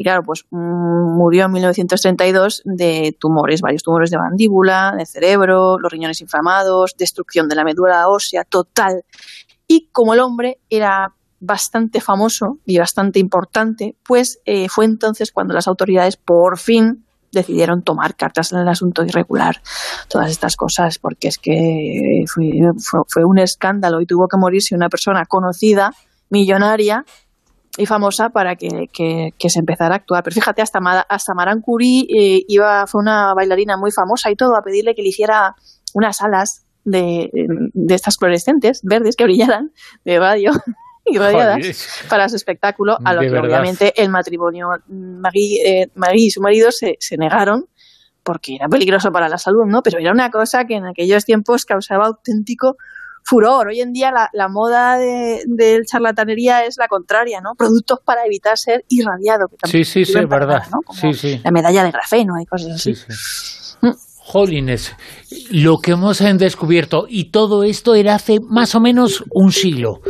Y 0.00 0.04
claro, 0.04 0.22
pues 0.22 0.44
mm, 0.50 1.16
murió 1.16 1.46
en 1.46 1.52
1932 1.52 2.62
de 2.64 3.16
tumores, 3.18 3.60
varios 3.60 3.82
tumores 3.82 4.10
de 4.10 4.16
mandíbula, 4.16 4.94
de 4.96 5.04
cerebro, 5.04 5.76
los 5.76 5.90
riñones 5.90 6.20
inflamados, 6.20 6.94
destrucción 6.96 7.48
de 7.48 7.56
la 7.56 7.64
médula 7.64 8.08
ósea 8.08 8.44
total. 8.44 9.04
Y 9.66 9.88
como 9.90 10.14
el 10.14 10.20
hombre 10.20 10.60
era 10.70 11.14
bastante 11.40 12.00
famoso 12.00 12.58
y 12.64 12.78
bastante 12.78 13.18
importante, 13.18 13.96
pues 14.04 14.40
eh, 14.44 14.68
fue 14.68 14.84
entonces 14.84 15.32
cuando 15.32 15.52
las 15.52 15.66
autoridades 15.66 16.16
por 16.16 16.58
fin 16.58 17.04
decidieron 17.32 17.82
tomar 17.82 18.14
cartas 18.14 18.52
en 18.52 18.60
el 18.60 18.68
asunto 18.68 19.02
y 19.02 19.08
regular 19.08 19.60
todas 20.08 20.30
estas 20.30 20.54
cosas, 20.54 21.00
porque 21.00 21.26
es 21.26 21.38
que 21.38 22.24
fue 22.28 23.24
un 23.24 23.38
escándalo 23.40 24.00
y 24.00 24.06
tuvo 24.06 24.28
que 24.28 24.36
morirse 24.36 24.76
una 24.76 24.88
persona 24.88 25.26
conocida, 25.26 25.92
millonaria 26.30 27.04
y 27.78 27.86
famosa 27.86 28.28
para 28.30 28.56
que, 28.56 28.88
que- 28.92 29.30
que 29.38 29.48
se 29.50 29.60
empezara 29.60 29.94
a 29.94 29.98
actuar. 29.98 30.22
Pero 30.24 30.34
fíjate, 30.34 30.60
hasta, 30.62 30.78
hasta 31.08 31.34
Maran 31.34 31.60
Curie 31.62 32.02
eh, 32.08 32.44
iba, 32.48 32.86
fue 32.86 33.00
una 33.00 33.32
bailarina 33.34 33.76
muy 33.76 33.90
famosa 33.92 34.30
y 34.30 34.36
todo, 34.36 34.54
a 34.56 34.62
pedirle 34.62 34.94
que 34.94 35.02
le 35.02 35.08
hiciera 35.08 35.54
unas 35.94 36.20
alas 36.20 36.64
de, 36.84 37.30
de 37.74 37.94
estas 37.94 38.16
fluorescentes 38.18 38.80
verdes 38.82 39.14
que 39.16 39.24
brillaran 39.24 39.72
de 40.04 40.18
radio 40.18 40.50
irradiadas 41.06 41.54
Jolines. 41.56 41.88
para 42.10 42.28
su 42.28 42.36
espectáculo, 42.36 42.98
a 43.04 43.14
lo 43.14 43.20
De 43.20 43.26
que 43.28 43.32
verdad. 43.32 43.48
obviamente 43.50 43.92
el 44.02 44.10
matrimonio 44.10 44.68
Maggie, 44.88 45.60
eh, 45.64 45.90
y 46.14 46.30
su 46.30 46.40
marido 46.42 46.70
se, 46.70 46.96
se 47.00 47.16
negaron 47.16 47.66
porque 48.22 48.56
era 48.56 48.68
peligroso 48.68 49.10
para 49.10 49.28
la 49.28 49.38
salud, 49.38 49.64
¿no? 49.66 49.82
Pero 49.82 49.98
era 50.00 50.12
una 50.12 50.30
cosa 50.30 50.64
que 50.66 50.74
en 50.76 50.84
aquellos 50.86 51.24
tiempos 51.24 51.64
causaba 51.64 52.06
auténtico 52.06 52.76
furor. 53.28 53.68
Hoy 53.68 53.80
en 53.80 53.92
día 53.92 54.10
la, 54.10 54.30
la 54.32 54.48
moda 54.48 54.96
de, 54.96 55.42
del 55.46 55.84
charlatanería 55.84 56.64
es 56.64 56.76
la 56.78 56.88
contraria, 56.88 57.40
¿no? 57.42 57.52
Productos 57.56 57.98
para 58.04 58.24
evitar 58.24 58.56
ser 58.56 58.84
irradiado. 58.88 59.46
Que 59.48 59.68
Sí, 59.68 59.84
sí, 59.84 60.04
sí, 60.04 60.18
es 60.18 60.28
verdad. 60.28 60.46
nada, 60.60 60.68
¿no? 60.72 60.78
Como 60.84 60.98
Sí, 60.98 61.12
sí. 61.12 61.40
La 61.44 61.50
medalla 61.50 61.84
de 61.84 61.90
grafeno 61.90 62.34
y 62.40 62.46
cosas 62.46 62.72
así. 62.72 62.94
Sí, 62.94 63.04
sí. 63.06 63.88
Jolines, 64.30 64.94
lo 65.50 65.78
que 65.78 65.92
hemos 65.92 66.18
descubierto, 66.18 67.06
y 67.08 67.30
todo 67.30 67.64
esto 67.64 67.94
era 67.94 68.14
hace 68.14 68.36
más 68.46 68.74
o 68.74 68.80
menos 68.80 69.24
un 69.30 69.52
siglo. 69.52 70.00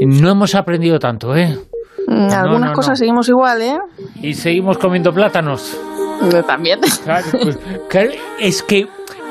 No 0.00 0.28
hemos 0.28 0.56
aprendido 0.56 0.98
tanto, 0.98 1.36
¿eh? 1.36 1.56
Mm, 2.08 2.32
Algunas 2.32 2.70
no, 2.70 2.72
cosas 2.74 2.98
seguimos 2.98 3.28
igual, 3.28 3.62
¿eh? 3.62 3.78
Y 4.22 4.34
seguimos 4.34 4.76
comiendo 4.78 5.12
plátanos. 5.12 5.76
Yo 6.32 6.42
también. 6.42 6.80
Claro, 7.04 7.26
pues, 7.30 7.58
claro, 7.88 8.10
es 8.40 8.62
que, 8.64 8.88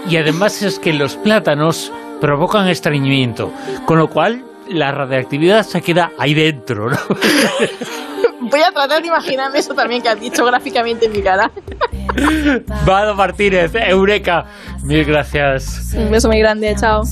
y 0.09 0.15
además 0.15 0.61
es 0.61 0.79
que 0.79 0.93
los 0.93 1.17
plátanos 1.17 1.91
provocan 2.19 2.67
estreñimiento, 2.67 3.51
con 3.85 3.97
lo 3.97 4.09
cual 4.09 4.43
la 4.69 4.91
radioactividad 4.91 5.63
se 5.63 5.81
queda 5.81 6.11
ahí 6.17 6.33
dentro, 6.33 6.89
¿no? 6.89 6.97
Voy 8.41 8.61
a 8.61 8.71
tratar 8.71 9.01
de 9.01 9.07
imaginarme 9.07 9.59
eso 9.59 9.73
también 9.73 10.01
que 10.01 10.09
has 10.09 10.19
dicho 10.19 10.45
gráficamente 10.45 11.05
en 11.05 11.11
mi 11.11 11.21
cara. 11.21 11.51
Vado 12.85 13.13
Martínez, 13.15 13.73
Eureka, 13.75 14.45
mil 14.83 15.05
gracias. 15.05 15.93
Un 15.95 16.09
beso 16.09 16.27
muy 16.29 16.39
grande, 16.39 16.75
chao. 16.79 17.03